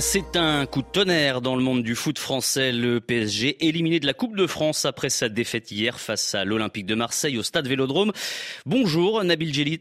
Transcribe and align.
C'est 0.00 0.36
un 0.36 0.66
coup 0.66 0.82
de 0.82 0.86
tonnerre 0.86 1.40
dans 1.40 1.56
le 1.56 1.62
monde 1.62 1.82
du 1.82 1.96
foot 1.96 2.18
français. 2.18 2.72
Le 2.72 3.00
PSG 3.00 3.66
éliminé 3.66 3.98
de 3.98 4.06
la 4.06 4.12
Coupe 4.12 4.36
de 4.36 4.46
France 4.46 4.84
après 4.84 5.08
sa 5.08 5.30
défaite 5.30 5.72
hier 5.72 5.98
face 5.98 6.34
à 6.34 6.44
l'Olympique 6.44 6.84
de 6.84 6.94
Marseille 6.94 7.38
au 7.38 7.42
stade 7.42 7.66
Vélodrome. 7.66 8.12
Bonjour 8.66 9.24
Nabil 9.24 9.52
Djelit. 9.52 9.80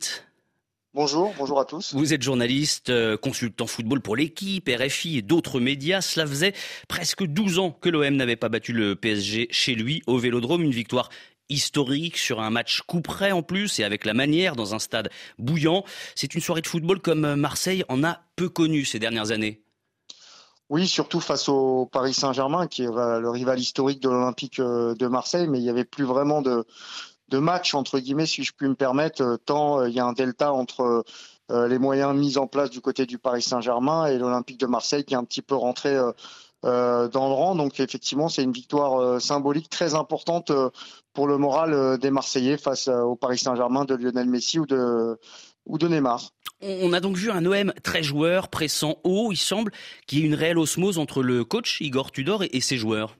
Bonjour, 0.93 1.36
bonjour 1.38 1.59
à 1.59 1.66
tous. 1.66 1.93
Vous 1.93 2.14
êtes 2.14 2.23
journaliste, 2.23 2.89
euh, 2.89 3.18
consultant 3.18 3.68
football 3.68 4.02
pour 4.02 4.16
l'équipe, 4.16 4.68
RFI 4.68 5.18
et 5.18 5.21
d'autres 5.21 5.59
médias. 5.59 6.02
Cela 6.02 6.26
faisait 6.26 6.54
presque 6.88 7.24
12 7.24 7.60
ans 7.60 7.71
que 7.71 7.89
l'OM 7.89 8.16
n'avait 8.16 8.38
pas 8.38 8.50
battu 8.50 8.71
le 8.71 8.96
PSG 8.96 9.50
chez 9.52 9.76
lui 9.76 10.02
au 10.08 10.18
Vélodrome. 10.18 10.64
Une 10.64 10.71
victoire 10.71 11.10
historique 11.50 12.18
sur 12.18 12.39
un 12.39 12.50
match 12.50 12.82
coup 12.82 13.02
près 13.02 13.34
en 13.34 13.44
plus 13.44 13.80
et 13.80 13.84
avec 13.84 14.05
la 14.05 14.14
manière 14.14 14.55
dans 14.55 14.74
un 14.74 14.80
stade 14.80 15.10
bouillant. 15.38 15.84
C'est 16.16 16.34
une 16.34 16.42
soirée 16.42 16.62
de 16.62 16.68
football 16.68 17.02
comme 17.02 17.36
Marseille 17.36 17.84
en 17.89 18.04
a 18.04 18.21
peu 18.38 18.50
connu 18.50 18.85
ces 18.85 18.99
dernières 18.99 19.31
années. 19.31 19.62
Oui, 20.70 20.85
surtout 20.85 21.21
face 21.21 21.48
au 21.48 21.85
Paris 21.85 22.13
Saint-Germain, 22.13 22.67
qui 22.67 22.84
est 22.84 22.88
le 22.88 23.30
rival 23.30 23.58
historique 23.58 24.02
de 24.02 24.09
l'Olympique 24.09 24.59
euh, 24.59 24.94
de 24.95 25.08
Marseille, 25.08 25.48
mais 25.48 25.59
il 25.59 25.63
n'y 25.63 25.70
avait 25.70 25.85
plus 25.85 26.03
vraiment 26.03 26.41
de, 26.41 26.66
match, 27.31 27.73
entre 27.73 27.99
guillemets, 27.99 28.25
si 28.25 28.44
je 28.44 28.52
puis 28.53 28.67
me 28.67 28.75
permettre, 28.75 29.22
euh, 29.22 29.38
tant 29.38 29.80
euh, 29.80 29.89
il 29.89 29.95
y 29.95 29.99
a 29.99 30.05
un 30.05 30.13
delta 30.13 30.52
entre 30.53 31.03
les 31.49 31.80
moyens 31.80 32.13
mis 32.13 32.38
en 32.38 32.45
place 32.45 32.70
du 32.70 32.81
côté 32.81 33.05
du 33.05 33.17
Paris 33.20 33.41
Saint-Germain 33.41 34.08
et 34.08 34.17
l'Olympique 34.17 34.59
de 34.59 34.66
Marseille 34.66 35.05
qui 35.05 35.13
est 35.13 35.17
un 35.17 35.23
petit 35.23 35.41
peu 35.41 35.55
rentré 35.55 35.95
dans 36.61 37.09
le 37.13 37.34
rang. 37.34 37.55
Donc 37.55 37.80
effectivement, 37.80 38.27
c'est 38.27 38.44
une 38.44 38.52
victoire 38.52 39.22
symbolique 39.22 39.70
très 39.70 39.95
importante 39.95 40.52
pour 41.13 41.25
le 41.25 41.38
moral 41.38 41.97
des 41.99 42.11
Marseillais 42.11 42.58
face 42.58 42.89
au 42.89 43.16
Paris 43.16 43.38
Saint-Germain 43.38 43.86
de 43.86 43.95
Lionel 43.95 44.27
Messi 44.27 44.59
ou 44.59 44.66
de, 44.66 45.17
ou 45.67 45.77
de 45.77 45.88
Neymar. 45.88 46.31
On 46.62 46.91
a 46.94 46.99
donc 46.99 47.17
vu 47.17 47.30
un 47.30 47.45
OM 47.45 47.71
très 47.84 48.02
joueur, 48.02 48.48
pressant 48.48 48.98
haut. 49.03 49.31
Il 49.31 49.38
semble 49.38 49.71
qu'il 50.08 50.20
y 50.20 50.23
ait 50.23 50.25
une 50.25 50.34
réelle 50.34 50.58
osmose 50.58 50.97
entre 50.97 51.22
le 51.22 51.44
coach 51.44 51.81
Igor 51.81 52.11
Tudor 52.11 52.44
et, 52.44 52.61
ses 52.61 52.78
joueurs. 52.78 53.16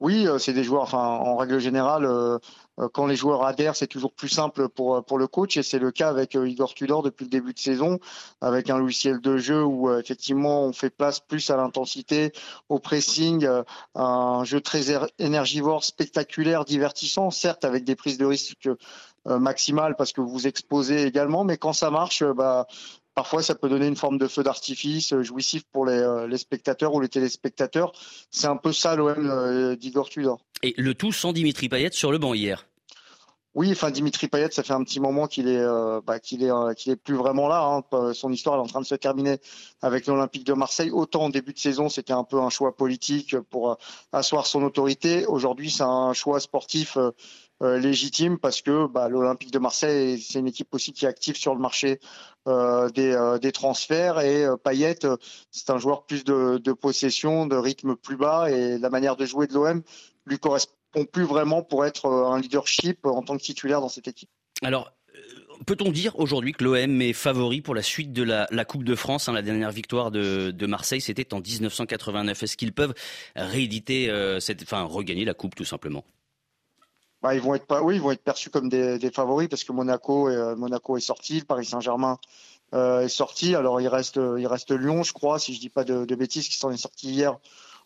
Oui, 0.00 0.28
euh, 0.28 0.38
c'est 0.38 0.52
des 0.52 0.62
joueurs. 0.62 0.82
Enfin, 0.82 0.98
en 0.98 1.36
règle 1.36 1.58
générale, 1.58 2.04
euh, 2.04 2.38
euh, 2.78 2.88
quand 2.92 3.06
les 3.06 3.16
joueurs 3.16 3.44
adhèrent, 3.44 3.74
c'est 3.74 3.88
toujours 3.88 4.12
plus 4.12 4.28
simple 4.28 4.68
pour 4.68 5.04
pour 5.04 5.18
le 5.18 5.26
coach, 5.26 5.56
et 5.56 5.64
c'est 5.64 5.80
le 5.80 5.90
cas 5.90 6.08
avec 6.08 6.34
Igor 6.34 6.74
Tudor 6.74 7.02
depuis 7.02 7.24
le 7.24 7.30
début 7.30 7.52
de 7.52 7.58
saison, 7.58 7.98
avec 8.40 8.70
un 8.70 8.78
logiciel 8.78 9.20
de 9.20 9.38
jeu 9.38 9.64
où 9.64 9.92
effectivement 9.92 10.64
on 10.64 10.72
fait 10.72 10.90
place 10.90 11.18
plus 11.18 11.50
à 11.50 11.56
l'intensité, 11.56 12.30
au 12.68 12.78
pressing, 12.78 13.48
un 13.96 14.44
jeu 14.44 14.60
très 14.60 14.84
énergivore, 15.18 15.82
spectaculaire, 15.82 16.64
divertissant, 16.64 17.30
certes 17.32 17.64
avec 17.64 17.82
des 17.82 17.96
prises 17.96 18.18
de 18.18 18.26
risque 18.26 18.68
maximale 19.36 19.94
parce 19.96 20.12
que 20.12 20.20
vous 20.20 20.28
vous 20.28 20.46
exposez 20.46 21.04
également, 21.04 21.44
mais 21.44 21.56
quand 21.56 21.72
ça 21.72 21.90
marche, 21.90 22.22
euh, 22.22 22.32
bah, 22.32 22.66
parfois 23.14 23.42
ça 23.42 23.54
peut 23.54 23.68
donner 23.68 23.86
une 23.86 23.96
forme 23.96 24.18
de 24.18 24.26
feu 24.26 24.42
d'artifice 24.42 25.12
euh, 25.12 25.22
jouissif 25.22 25.64
pour 25.72 25.86
les, 25.86 26.38
spectateurs 26.38 26.94
ou 26.94 27.00
les 27.00 27.08
téléspectateurs. 27.08 27.92
C'est 28.30 28.46
un 28.46 28.56
peu 28.56 28.72
ça 28.72 28.96
l'OM 28.96 29.76
d'Igor 29.76 30.08
Tudor. 30.08 30.40
Et 30.62 30.74
le 30.76 30.94
tout 30.94 31.12
sans 31.12 31.32
Dimitri 31.32 31.68
Payet 31.68 31.90
sur 31.92 32.12
le 32.12 32.18
banc 32.18 32.34
hier. 32.34 32.66
Oui, 33.54 33.72
enfin 33.72 33.90
Dimitri 33.90 34.28
Payet, 34.28 34.50
ça 34.52 34.62
fait 34.62 34.72
un 34.72 34.84
petit 34.84 35.00
moment 35.00 35.26
qu'il 35.26 35.48
est, 35.48 35.66
bah, 36.06 36.20
qu'il 36.20 36.44
est, 36.44 36.50
qu'il 36.76 36.92
est 36.92 36.96
plus 36.96 37.16
vraiment 37.16 37.48
là. 37.48 37.64
Hein. 37.64 38.12
Son 38.12 38.30
histoire 38.30 38.56
est 38.56 38.60
en 38.60 38.66
train 38.66 38.80
de 38.80 38.86
se 38.86 38.94
terminer 38.94 39.38
avec 39.82 40.06
l'Olympique 40.06 40.44
de 40.44 40.52
Marseille. 40.52 40.90
Autant 40.92 41.24
en 41.24 41.28
début 41.28 41.54
de 41.54 41.58
saison, 41.58 41.88
c'était 41.88 42.12
un 42.12 42.22
peu 42.22 42.40
un 42.40 42.50
choix 42.50 42.76
politique 42.76 43.36
pour 43.50 43.76
asseoir 44.12 44.46
son 44.46 44.62
autorité. 44.62 45.26
Aujourd'hui, 45.26 45.70
c'est 45.70 45.82
un 45.82 46.12
choix 46.12 46.38
sportif 46.38 46.96
euh, 46.98 47.10
légitime 47.60 48.38
parce 48.38 48.62
que 48.62 48.86
bah, 48.86 49.08
l'Olympique 49.08 49.50
de 49.50 49.58
Marseille, 49.58 50.20
c'est 50.20 50.38
une 50.38 50.46
équipe 50.46 50.72
aussi 50.72 50.92
qui 50.92 51.04
est 51.04 51.08
active 51.08 51.36
sur 51.36 51.54
le 51.54 51.60
marché 51.60 51.98
euh, 52.48 52.88
des, 52.88 53.12
euh, 53.12 53.38
des, 53.38 53.52
transferts 53.52 54.20
et 54.20 54.46
Payet, 54.64 55.00
c'est 55.50 55.68
un 55.68 55.76
joueur 55.76 56.06
plus 56.06 56.24
de, 56.24 56.72
possession, 56.72 57.46
de 57.46 57.56
rythme 57.56 57.94
plus 57.94 58.16
bas 58.16 58.50
et 58.50 58.78
la 58.78 58.88
manière 58.88 59.16
de 59.16 59.26
jouer 59.26 59.46
de 59.46 59.52
l'OM 59.52 59.82
lui 60.24 60.38
correspond 60.38 61.04
plus 61.12 61.24
vraiment 61.24 61.62
pour 61.62 61.84
être 61.84 62.06
un 62.06 62.40
leadership 62.40 63.04
en 63.04 63.22
tant 63.22 63.36
que 63.36 63.42
titulaire 63.42 63.82
dans 63.82 63.90
cette 63.90 64.08
équipe. 64.08 64.30
Alors, 64.62 64.92
Peut-on 65.66 65.90
dire 65.90 66.16
aujourd'hui 66.20 66.52
que 66.52 66.62
l'OM 66.62 67.02
est 67.02 67.12
favori 67.12 67.60
pour 67.60 67.74
la 67.74 67.82
suite 67.82 68.12
de 68.12 68.22
la, 68.22 68.46
la 68.52 68.64
Coupe 68.64 68.84
de 68.84 68.94
France 68.94 69.28
hein, 69.28 69.32
La 69.32 69.42
dernière 69.42 69.72
victoire 69.72 70.12
de, 70.12 70.52
de 70.52 70.66
Marseille, 70.66 71.00
c'était 71.00 71.34
en 71.34 71.40
1989. 71.40 72.44
Est-ce 72.44 72.56
qu'ils 72.56 72.72
peuvent 72.72 72.94
rééditer, 73.34 74.08
cette, 74.38 74.62
enfin 74.62 74.84
regagner 74.84 75.24
la 75.24 75.34
Coupe 75.34 75.56
tout 75.56 75.64
simplement? 75.64 76.04
Bah, 77.22 77.34
ils 77.34 77.40
vont 77.40 77.54
être 77.54 77.66
pas, 77.66 77.82
oui, 77.82 77.96
ils 77.96 78.00
vont 78.00 78.10
être 78.10 78.22
perçus 78.22 78.50
comme 78.50 78.68
des, 78.68 78.98
des 78.98 79.10
favoris 79.10 79.48
parce 79.48 79.64
que 79.64 79.72
Monaco, 79.72 80.28
est, 80.28 80.36
euh, 80.36 80.56
Monaco 80.56 80.96
est 80.96 81.00
sorti, 81.00 81.40
le 81.40 81.44
Paris 81.44 81.64
Saint-Germain 81.64 82.18
euh, 82.74 83.00
est 83.00 83.08
sorti. 83.08 83.54
Alors 83.54 83.80
il 83.80 83.88
reste, 83.88 84.20
il 84.38 84.46
reste 84.46 84.70
Lyon, 84.70 85.02
je 85.02 85.12
crois, 85.12 85.38
si 85.38 85.54
je 85.54 85.60
dis 85.60 85.70
pas 85.70 85.84
de, 85.84 86.04
de 86.04 86.14
bêtises, 86.14 86.48
qui 86.48 86.56
s'en 86.56 86.70
est 86.70 86.76
sorti 86.76 87.10
hier 87.10 87.38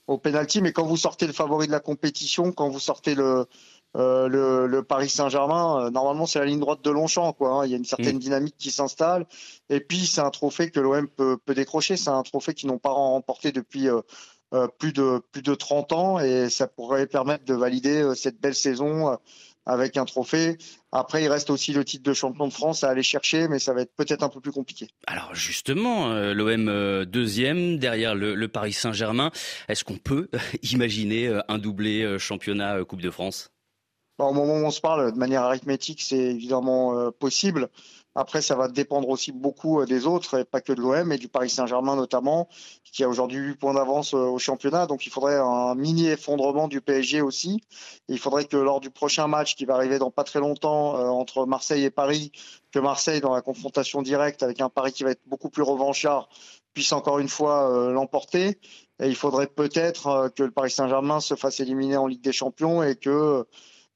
au 0.07 0.19
penalty. 0.19 0.61
Mais 0.61 0.73
quand 0.73 0.85
vous 0.85 0.97
sortez 0.97 1.27
le 1.27 1.33
favori 1.33 1.67
de 1.67 1.73
la 1.73 1.81
compétition, 1.81 2.53
quand 2.53 2.69
vous 2.69 2.81
sortez 2.81 3.15
le 3.15 3.47
euh, 3.95 4.27
le, 4.27 4.67
le, 4.67 4.83
Paris 4.83 5.11
Saint-Germain, 5.11 5.87
euh, 5.87 5.91
normalement 5.91 6.25
c'est 6.25 6.39
la 6.39 6.47
ligne 6.47 6.61
droite 6.61 6.83
de 6.83 6.91
Longchamp, 6.91 7.35
quoi. 7.35 7.51
Hein. 7.51 7.67
Il 7.67 7.71
y 7.71 7.75
a 7.75 7.77
une 7.77 7.85
certaine 7.85 8.17
mm. 8.17 8.21
dynamique 8.21 8.55
qui 8.57 8.71
s'installe. 8.71 9.27
Et 9.69 9.81
puis 9.81 10.07
c'est 10.07 10.23
un 10.23 10.31
trophée 10.31 10.71
que 10.71 10.81
l'OM 10.81 11.07
peut, 11.09 11.37
peut 11.37 11.55
décrocher. 11.55 11.99
C'est 11.99 12.11
un 12.11 12.23
trophée 12.23 12.55
qu'ils 12.55 12.71
n'ont 12.71 12.79
pas 12.79 12.91
remporté 12.91 13.53
depuis 13.53 13.89
euh, 13.89 13.97
euh, 13.97 14.03
plus 14.79 14.93
de 14.93 15.21
plus 15.33 15.43
de 15.43 15.55
30 15.55 15.93
ans 15.93 16.19
et 16.19 16.51
ça 16.51 16.67
pourrait 16.67 17.07
permettre 17.07 17.45
de 17.45 17.55
valider 17.55 18.03
euh, 18.03 18.15
cette 18.15 18.41
belle 18.41 18.55
saison 18.55 19.11
euh, 19.11 19.17
avec 19.65 19.97
un 19.97 20.05
trophée. 20.05 20.59
Après, 20.91 21.23
il 21.23 21.29
reste 21.29 21.49
aussi 21.49 21.73
le 21.73 21.85
titre 21.85 22.03
de 22.03 22.13
champion 22.13 22.49
de 22.49 22.53
France 22.53 22.85
à 22.85 22.91
aller 22.91 23.03
chercher, 23.03 23.49
mais 23.49 23.59
ça 23.59 23.73
va 23.73 23.83
être 23.83 23.95
peut-être 23.97 24.23
un 24.23 24.29
peu 24.29 24.41
plus 24.41 24.51
compliqué. 24.51 24.89
Alors 25.07 25.35
justement, 25.35 26.09
l'OM 26.33 27.05
deuxième 27.05 27.79
derrière 27.79 28.17
le, 28.17 28.35
le 28.35 28.49
Paris 28.49 28.73
Saint-Germain. 28.73 29.31
Est-ce 29.69 29.85
qu'on 29.85 29.99
peut 29.99 30.29
imaginer 30.73 31.41
un 31.47 31.59
doublé 31.59 32.19
championnat 32.19 32.83
Coupe 32.85 33.03
de 33.03 33.11
France? 33.11 33.53
Bah, 34.19 34.25
Au 34.25 34.33
moment 34.33 34.55
où 34.55 34.65
on 34.65 34.73
se 34.73 34.81
parle, 34.81 35.13
de 35.13 35.19
manière 35.19 35.43
arithmétique, 35.43 36.03
c'est 36.03 36.17
évidemment 36.17 37.13
possible. 37.13 37.69
Après, 38.15 38.43
ça 38.43 38.57
va 38.57 38.69
dépendre 38.69 39.09
aussi 39.09 39.33
beaucoup 39.33 39.81
euh, 39.81 39.87
des 39.87 40.07
autres, 40.07 40.39
et 40.41 40.45
pas 40.45 40.61
que 40.61 40.73
de 40.73 40.81
l'OM, 40.83 41.13
et 41.13 41.19
du 41.19 41.29
Paris 41.29 41.49
Saint-Germain 41.49 41.97
notamment, 41.97 42.49
qui 42.85 43.05
a 43.05 43.09
aujourd'hui 43.09 43.39
8 43.39 43.55
points 43.55 43.75
d'avance 43.75 44.13
euh, 44.13 44.19
au 44.19 44.39
championnat. 44.39 44.87
Donc 44.87 45.07
il 45.07 45.11
faudrait 45.11 45.39
un 45.39 45.75
mini 45.75 46.09
effondrement 46.09 46.69
du 46.69 46.83
PSG 46.83 47.23
aussi. 47.23 47.61
il 48.09 48.19
faudrait 48.19 48.45
que 48.45 48.57
lors 48.57 48.81
du 48.81 48.91
prochain 48.91 49.29
match 49.29 49.55
qui 49.55 49.65
va 49.65 49.75
arriver 49.75 49.99
dans 49.99 50.11
pas 50.11 50.25
très 50.25 50.41
longtemps 50.41 50.97
euh, 50.99 51.07
entre 51.07 51.47
Marseille 51.47 51.85
et 51.85 51.91
Paris, 51.91 52.33
que 52.71 52.79
Marseille, 52.79 53.21
dans 53.23 53.35
la 53.35 53.41
confrontation 53.41 54.03
directe 54.03 54.43
avec 54.43 54.61
un 54.61 54.69
Paris 54.69 54.93
qui 54.93 55.05
va 55.05 55.11
être 55.11 55.23
beaucoup 55.27 55.49
plus 55.49 55.63
revanchard, 55.63 56.29
puisse 56.75 56.93
encore 56.93 57.19
une 57.19 57.29
fois 57.29 57.91
l'emporter. 57.93 58.59
Et 59.03 59.09
il 59.09 59.17
faudrait 59.17 59.47
peut-être 59.47 60.33
que 60.35 60.43
le 60.43 60.51
Paris 60.51 60.71
Saint-Germain 60.71 61.21
se 61.21 61.35
fasse 61.35 61.61
éliminer 61.61 61.99
en 61.99 62.07
Ligue 62.07 62.23
des 62.23 62.33
Champions 62.33 62.83
et 62.83 62.97
que 62.97 63.47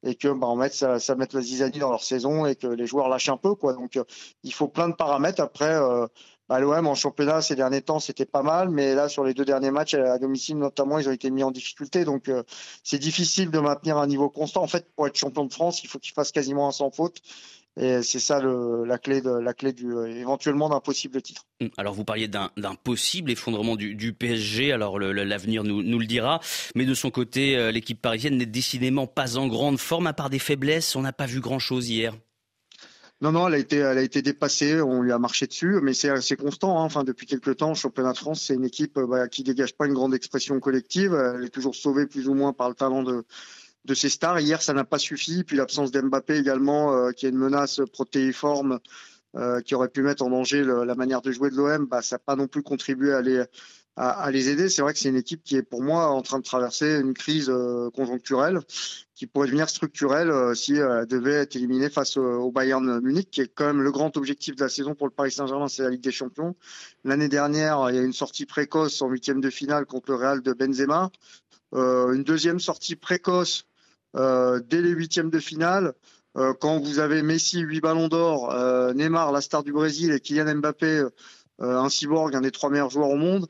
et 0.07 0.15
que 0.15 0.29
bah, 0.29 0.47
on 0.49 0.57
mette 0.57 0.75
ça, 0.75 0.99
ça 1.01 1.15
mette 1.17 1.33
la 1.33 1.41
zizanie 1.41 1.79
dans 1.79 1.91
leur 1.91 2.05
saison 2.05 2.47
et 2.47 2.55
que 2.55 2.67
les 2.67 2.87
joueurs 2.87 3.09
lâchent 3.09 3.29
un 3.29 3.37
peu 3.37 3.55
quoi. 3.55 3.73
Donc 3.75 3.97
euh, 3.97 4.05
il 4.45 4.53
faut 4.53 4.69
plein 4.69 4.89
de 4.89 4.95
paramètres. 4.95 5.43
Après, 5.43 5.75
euh, 5.75 6.07
bah, 6.49 6.61
l'OM 6.61 6.87
en 6.87 6.95
championnat 6.95 7.43
ces 7.43 7.57
derniers 7.57 7.83
temps 7.83 7.99
c'était 7.99 8.25
pas 8.25 8.43
mal, 8.43 8.71
mais 8.71 8.95
là 8.95 9.09
sur 9.09 9.25
les 9.25 9.35
deux 9.35 9.45
derniers 9.45 9.73
matchs 9.73 9.95
à 9.95 10.19
domicile 10.19 10.59
notamment 10.59 10.99
ils 10.99 11.09
ont 11.09 11.13
été 11.13 11.31
mis 11.31 11.43
en 11.43 11.51
difficulté. 11.51 12.05
Donc 12.05 12.29
euh, 12.29 12.45
c'est 12.85 12.99
difficile 12.99 13.51
de 13.51 13.59
maintenir 13.59 13.99
un 13.99 14.07
niveau 14.07 14.31
constant. 14.31 14.63
En 14.63 14.69
fait, 14.69 14.87
pour 14.95 15.07
être 15.09 15.17
champion 15.17 15.45
de 15.45 15.53
France, 15.53 15.83
il 15.83 15.89
faut 15.89 15.99
qu'il 15.99 16.13
fasse 16.13 16.31
quasiment 16.33 16.69
un 16.69 16.73
sans 16.73 16.91
faute. 16.91 17.21
Et 17.79 18.03
c'est 18.03 18.21
ça 18.21 18.41
le, 18.41 18.85
la 18.85 18.97
clé 18.97 19.21
de 19.21 19.31
la 19.31 19.53
clé 19.53 19.73
du 19.73 19.93
éventuellement 20.07 20.71
d'un 20.71 20.81
possible 20.81 21.21
titre. 21.21 21.43
Hum, 21.61 21.69
alors 21.77 21.93
vous 21.93 22.05
parliez 22.05 22.27
d'un 22.27 22.51
possible 22.83 23.31
effondrement 23.31 23.77
du, 23.77 23.95
du 23.95 24.15
PSG. 24.15 24.73
Alors 24.73 24.99
l'avenir 24.99 25.63
nous, 25.63 25.83
nous, 25.83 25.99
le 25.99 26.07
dira. 26.07 26.41
Mais 26.75 26.87
de 26.87 26.95
son 26.95 27.11
côté, 27.11 27.57
euh, 27.57 27.71
l'équipe 27.71 28.01
parisienne 28.01 28.39
n'est 28.39 28.47
décidément 28.47 29.07
pas 29.07 29.37
en 29.37 29.47
grande 29.47 29.79
forme. 29.79 30.07
À 30.07 30.15
part 30.15 30.31
des 30.31 30.39
faiblesses, 30.39 30.97
on 30.97 31.03
n'a 31.03 31.13
pas 31.13 31.27
vu 31.27 31.41
grand 31.41 31.59
chose 31.59 31.91
hier. 31.91 32.15
Non, 33.23 33.33
non, 33.33 33.49
elle 33.49 33.55
a 33.55 33.59
été, 33.59 33.77
elle 33.77 33.99
a 33.99 34.03
été 34.03 34.21
dépassée. 34.23 34.81
On 34.81 35.03
lui 35.03 35.13
a 35.13 35.19
marché 35.19 35.47
dessus, 35.47 35.79
mais 35.83 35.93
c'est 35.93 36.11
assez 36.11 36.37
constant. 36.37 36.81
Hein. 36.81 36.85
Enfin, 36.85 37.05
depuis 37.05 37.27
quelques 37.27 37.59
temps, 37.59 37.71
le 37.71 37.75
championnat 37.75 38.13
de 38.13 38.19
France, 38.19 38.43
c'est 38.43 38.55
une 38.55 38.65
équipe 38.65 38.99
bah, 38.99 39.29
qui 39.29 39.43
dégage 39.43 39.75
pas 39.75 39.87
une 39.87 39.95
grande 39.95 40.15
expression 40.15 40.59
collective. 40.61 41.15
Elle 41.15 41.45
est 41.45 41.51
toujours 41.51 41.75
sauvée 41.75 42.07
plus 42.07 42.29
ou 42.29 42.35
moins 42.35 42.53
par 42.53 42.69
le 42.69 42.75
talent 42.75 43.03
de 43.03 43.25
de 43.87 43.95
ces 43.95 44.09
stars. 44.09 44.41
Hier, 44.41 44.61
ça 44.61 44.75
n'a 44.75 44.85
pas 44.85 44.99
suffi. 44.99 45.45
Puis 45.45 45.57
l'absence 45.57 45.91
d'Mbappé 45.91 46.37
également, 46.37 46.93
euh, 46.93 47.13
qui 47.13 47.27
est 47.27 47.31
une 47.31 47.39
menace 47.39 47.81
protéiforme, 47.93 48.81
euh, 49.37 49.61
qui 49.61 49.75
aurait 49.75 49.89
pu 49.89 50.03
mettre 50.03 50.23
en 50.23 50.31
danger 50.31 50.65
la 50.65 50.95
manière 50.95 51.23
de 51.23 51.31
jouer 51.31 51.51
de 51.51 51.57
l'OM, 51.57 51.87
bah, 51.87 52.03
ça 52.03 52.17
n'a 52.17 52.21
pas 52.21 52.37
non 52.37 52.49
plus 52.49 52.63
contribué 52.63 53.13
à 53.13 53.21
les, 53.23 53.45
à, 53.97 54.31
les 54.31 54.49
aider. 54.49 54.69
C'est 54.69 54.83
vrai 54.83 54.93
que 54.93 54.99
c'est 54.99 55.09
une 55.09 55.17
équipe 55.17 55.43
qui 55.43 55.57
est 55.57 55.63
pour 55.63 55.83
moi 55.83 56.09
en 56.09 56.23
train 56.23 56.39
de 56.39 56.45
traverser 56.45 57.01
une 57.01 57.15
crise 57.15 57.49
euh, 57.51 57.91
conjoncturelle 57.91 58.61
qui 59.15 59.27
pourrait 59.27 59.47
devenir 59.47 59.69
structurelle 59.71 60.55
si 60.55 60.75
elle 60.75 61.07
devait 61.07 61.33
être 61.33 61.57
éliminée 61.57 61.89
face 61.89 62.19
au, 62.19 62.51
Bayern 62.51 63.01
Munich, 63.01 63.31
qui 63.31 63.41
est 63.41 63.49
quand 63.49 63.65
même 63.65 63.81
le 63.81 63.91
grand 63.91 64.15
objectif 64.19 64.57
de 64.57 64.63
la 64.63 64.69
saison 64.69 64.95
pour 64.95 65.07
le 65.07 65.13
Paris 65.13 65.33
Saint-Germain, 65.33 65.69
c'est 65.69 65.83
la 65.83 65.89
Ligue 65.89 66.03
des 66.03 66.13
Champions. 66.13 66.55
L'année 67.03 67.29
dernière, 67.29 67.87
il 67.89 67.97
y 67.97 67.99
a 67.99 68.03
une 68.03 68.13
sortie 68.13 68.45
précoce 68.45 69.01
en 69.01 69.09
huitième 69.09 69.41
de 69.41 69.49
finale 69.49 69.87
contre 69.87 70.11
le 70.11 70.17
Real 70.17 70.43
de 70.43 70.53
Benzema. 70.53 71.11
une 71.73 72.25
deuxième 72.25 72.61
sortie 72.61 72.95
précoce 72.95 73.65
dès 74.17 74.83
les 74.83 74.91
huitièmes 74.91 75.31
de 75.31 75.39
finale. 75.39 75.95
Euh, 76.37 76.53
quand 76.53 76.79
vous 76.79 76.99
avez 76.99 77.23
Messi, 77.23 77.61
8 77.61 77.81
ballons 77.81 78.09
d'or, 78.09 78.53
euh, 78.53 78.93
Neymar, 78.93 79.33
la 79.33 79.41
star 79.41 79.63
du 79.63 79.73
Brésil, 79.73 80.13
et 80.13 80.21
Kylian 80.21 80.57
Mbappé, 80.57 81.05
un 81.59 81.89
cyborg, 81.89 82.37
un 82.37 82.43
des 82.43 82.51
trois 82.51 82.69
meilleurs 82.69 82.91
joueurs 82.91 83.09
au 83.09 83.17
monde, 83.17 83.47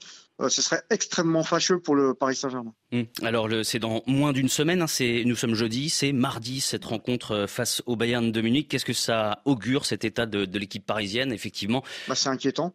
ce 0.48 0.62
serait 0.62 0.82
extrêmement 0.90 1.42
fâcheux 1.42 1.80
pour 1.80 1.96
le 1.96 2.14
Paris 2.14 2.36
Saint-Germain. 2.36 2.72
Hum. 2.92 3.06
Alors 3.22 3.48
c'est 3.64 3.80
dans 3.80 4.02
moins 4.06 4.32
d'une 4.32 4.48
semaine, 4.48 4.82
hein, 4.82 4.86
c'est, 4.86 5.24
nous 5.26 5.34
sommes 5.34 5.56
jeudi, 5.56 5.90
c'est 5.90 6.12
mardi 6.12 6.60
cette 6.60 6.84
rencontre 6.84 7.46
face 7.48 7.82
au 7.86 7.96
Bayern 7.96 8.30
de 8.30 8.40
Munich. 8.40 8.68
Qu'est-ce 8.68 8.84
que 8.84 8.92
ça 8.92 9.40
augure 9.44 9.86
cet 9.86 10.04
état 10.04 10.26
de, 10.26 10.44
de 10.44 10.58
l'équipe 10.60 10.86
parisienne 10.86 11.32
Effectivement, 11.32 11.82
bah, 12.06 12.14
c'est 12.14 12.28
inquiétant 12.28 12.72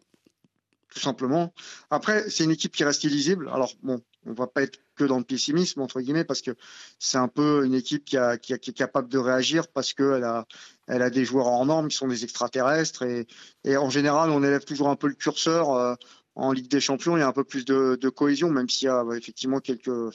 tout 0.92 1.00
simplement. 1.00 1.54
Après, 1.90 2.28
c'est 2.28 2.44
une 2.44 2.50
équipe 2.50 2.72
qui 2.72 2.84
reste 2.84 3.04
illisible. 3.04 3.48
Alors 3.52 3.72
bon, 3.82 4.02
on 4.26 4.32
va 4.32 4.46
pas 4.46 4.62
être 4.62 4.78
que 4.94 5.04
dans 5.04 5.18
le 5.18 5.24
pessimisme 5.24 5.80
entre 5.80 6.00
guillemets 6.00 6.24
parce 6.24 6.42
que 6.42 6.52
c'est 6.98 7.18
un 7.18 7.28
peu 7.28 7.64
une 7.64 7.74
équipe 7.74 8.04
qui, 8.04 8.16
a, 8.16 8.38
qui, 8.38 8.52
est 8.52 8.76
capable 8.76 9.08
de 9.08 9.18
réagir 9.18 9.68
parce 9.68 9.94
qu'elle 9.94 10.24
a, 10.24 10.46
elle 10.86 11.02
a 11.02 11.10
des 11.10 11.24
joueurs 11.24 11.46
hors 11.46 11.66
normes 11.66 11.88
qui 11.88 11.96
sont 11.96 12.08
des 12.08 12.24
extraterrestres 12.24 13.02
et, 13.02 13.26
et 13.64 13.76
en 13.76 13.90
général 13.90 14.30
on 14.30 14.42
élève 14.42 14.64
toujours 14.64 14.88
un 14.88 14.96
peu 14.96 15.08
le 15.08 15.14
curseur 15.14 15.72
euh, 15.72 15.94
en 16.34 16.52
Ligue 16.52 16.68
des 16.68 16.80
Champions. 16.80 17.16
Il 17.16 17.20
y 17.20 17.22
a 17.22 17.28
un 17.28 17.32
peu 17.32 17.44
plus 17.44 17.64
de, 17.64 17.98
de 18.00 18.08
cohésion, 18.08 18.50
même 18.50 18.68
s'il 18.68 18.86
y 18.86 18.90
a 18.90 19.04
effectivement 19.16 19.60
quelques 19.60 20.14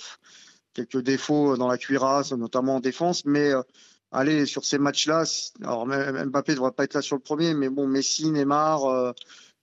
quelques 0.74 1.02
défauts 1.02 1.58
dans 1.58 1.68
la 1.68 1.78
cuirasse, 1.78 2.32
notamment 2.34 2.76
en 2.76 2.80
défense, 2.80 3.26
mais 3.26 3.52
euh, 3.52 3.64
allez 4.12 4.46
sur 4.46 4.64
ces 4.64 4.78
matchs-là, 4.78 5.24
alors 5.62 5.88
Mbappé 5.88 6.52
ne 6.52 6.56
devrait 6.56 6.72
pas 6.72 6.84
être 6.84 6.94
là 6.94 7.02
sur 7.02 7.16
le 7.16 7.22
premier, 7.22 7.56
mais 7.56 7.70
bon 7.70 7.88
Messi, 7.88 8.30
Neymar. 8.30 8.86
Euh, 8.86 9.12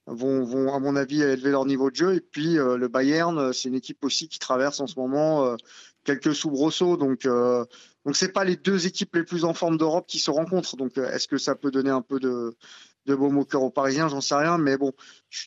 vont, 0.06 0.44
vont, 0.44 0.74
à 0.74 0.78
mon 0.78 0.96
avis, 0.96 1.22
élever 1.22 1.50
leur 1.50 1.64
niveau 1.66 1.90
de 1.90 1.96
jeu. 1.96 2.14
Et 2.14 2.20
puis, 2.20 2.58
euh, 2.58 2.76
le 2.76 2.88
Bayern, 2.88 3.38
euh, 3.38 3.52
c'est 3.52 3.68
une 3.68 3.74
équipe 3.74 4.04
aussi 4.04 4.28
qui 4.28 4.38
traverse 4.38 4.80
en 4.80 4.86
ce 4.86 4.98
moment 4.98 5.44
euh, 5.44 5.56
quelques 6.04 6.34
soubresauts. 6.34 6.96
Donc, 6.96 7.24
euh, 7.26 7.64
donc 8.04 8.16
c'est 8.16 8.32
pas 8.32 8.44
les 8.44 8.56
deux 8.56 8.86
équipes 8.86 9.14
les 9.16 9.24
plus 9.24 9.44
en 9.44 9.54
forme 9.54 9.78
d'Europe 9.78 10.06
qui 10.06 10.18
se 10.18 10.30
rencontrent. 10.30 10.76
Donc, 10.76 10.98
est-ce 10.98 11.28
que 11.28 11.38
ça 11.38 11.54
peut 11.54 11.70
donner 11.70 11.90
un 11.90 12.02
peu 12.02 12.20
de, 12.20 12.54
de 13.06 13.14
baume 13.14 13.38
au 13.38 13.44
cœur 13.44 13.62
aux 13.62 13.70
Parisiens? 13.70 14.08
J'en 14.08 14.20
sais 14.20 14.34
rien. 14.34 14.58
Mais 14.58 14.76
bon, 14.76 14.92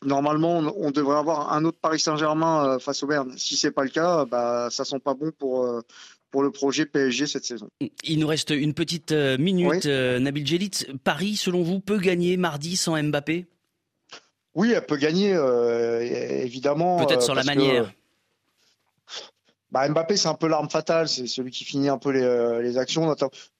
normalement, 0.02 0.58
on, 0.58 0.90
devrait 0.90 1.18
avoir 1.18 1.52
un 1.52 1.64
autre 1.64 1.78
Paris 1.80 2.00
Saint-Germain 2.00 2.78
face 2.80 3.02
au 3.04 3.06
Bayern. 3.06 3.32
Si 3.38 3.56
c'est 3.56 3.70
pas 3.70 3.84
le 3.84 3.90
cas, 3.90 4.24
bah, 4.24 4.68
ça 4.70 4.84
sent 4.84 4.98
pas 4.98 5.14
bon 5.14 5.30
pour 5.30 5.82
pour 6.30 6.42
le 6.42 6.50
projet 6.50 6.84
PSG 6.84 7.26
cette 7.26 7.46
saison. 7.46 7.70
Il 8.04 8.18
nous 8.18 8.26
reste 8.26 8.50
une 8.50 8.74
petite 8.74 9.12
minute, 9.12 9.86
Nabil 9.86 10.46
Djelit. 10.46 10.86
Paris, 11.02 11.36
selon 11.36 11.62
vous, 11.62 11.80
peut 11.80 11.96
gagner 11.98 12.36
mardi 12.36 12.76
sans 12.76 13.02
Mbappé? 13.02 13.46
Oui, 14.58 14.72
elle 14.72 14.84
peut 14.84 14.96
gagner, 14.96 15.32
euh, 15.34 16.00
évidemment. 16.00 17.06
Peut-être 17.06 17.22
sur 17.22 17.36
la 17.36 17.44
manière. 17.44 17.92
bah, 19.70 19.88
Mbappé, 19.88 20.16
c'est 20.16 20.26
un 20.26 20.34
peu 20.34 20.48
l'arme 20.48 20.68
fatale, 20.68 21.08
c'est 21.08 21.28
celui 21.28 21.52
qui 21.52 21.64
finit 21.64 21.88
un 21.88 21.96
peu 21.96 22.10
les, 22.10 22.24
euh, 22.24 22.60
les 22.60 22.76
actions. 22.76 23.14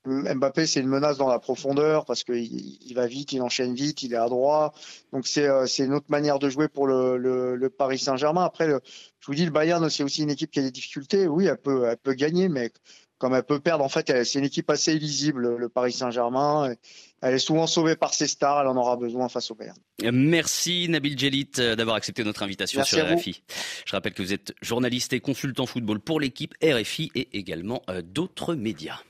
Mbappé, 0.05 0.67
c'est 0.67 0.81
une 0.81 0.89
menace 0.89 1.17
dans 1.17 1.29
la 1.29 1.39
profondeur 1.39 2.05
parce 2.05 2.25
qu'il 2.25 2.43
il 2.45 2.95
va 2.95 3.07
vite, 3.07 3.33
il 3.33 3.43
enchaîne 3.43 3.75
vite, 3.75 4.03
il 4.03 4.13
est 4.13 4.17
à 4.17 4.29
droit. 4.29 4.75
Donc 5.13 5.29
c'est 5.29 5.47
euh, 5.47 5.67
une 5.67 5.95
autre 5.95 6.07
manière 6.09 6.41
de 6.41 6.49
jouer 6.49 6.67
pour 6.67 6.89
le, 6.89 7.17
le, 7.17 7.55
le 7.55 7.71
Paris 7.71 8.01
Saint-Germain. 8.01 8.45
Après, 8.45 8.67
le, 8.67 8.81
je 9.21 9.27
vous 9.29 9.35
dis, 9.37 9.45
le 9.45 9.53
Bayern, 9.53 9.89
c'est 9.91 10.03
aussi 10.03 10.25
une 10.25 10.31
équipe 10.31 10.51
qui 10.51 10.59
a 10.59 10.63
des 10.63 10.73
difficultés. 10.73 11.29
Oui, 11.29 11.47
elle 11.47 11.59
peut, 11.59 11.85
elle 11.89 11.99
peut 11.99 12.15
gagner, 12.15 12.49
mais 12.49 12.73
comme 13.19 13.35
elle 13.35 13.43
peut 13.43 13.61
perdre, 13.61 13.85
en 13.85 13.89
fait, 13.89 14.25
c'est 14.25 14.39
une 14.39 14.45
équipe 14.45 14.71
assez 14.71 14.95
illisible, 14.95 15.57
le 15.57 15.69
Paris 15.69 15.93
Saint-Germain. 15.93 16.75
Elle 17.21 17.35
est 17.35 17.39
souvent 17.39 17.67
sauvée 17.67 17.97
par 17.97 18.15
ses 18.15 18.29
stars, 18.29 18.61
elle 18.61 18.69
en 18.69 18.77
aura 18.77 18.97
besoin 18.97 19.29
face 19.29 19.51
au 19.51 19.55
Bayern. 19.55 19.77
Merci 20.13 20.89
Nabil 20.89 21.19
Djelit 21.19 21.51
euh, 21.59 21.75
d'avoir 21.75 21.97
accepté 21.97 22.23
notre 22.23 22.45
invitation 22.45 22.85
sur 22.85 23.05
RFI. 23.05 23.43
Je 23.85 23.93
rappelle 23.93 24.15
que 24.15 24.23
vous 24.23 24.33
êtes 24.33 24.55
journaliste 24.63 25.13
et 25.13 25.21
consultant 25.21 25.67
football 25.67 25.99
pour 25.99 26.21
l'équipe 26.21 26.55
RFI 26.63 27.11
et 27.17 27.29
également 27.37 27.83
euh, 27.91 28.03
d'autres 28.03 28.55
médias. 28.55 29.01